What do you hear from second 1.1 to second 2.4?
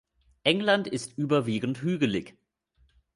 überwiegend hügelig.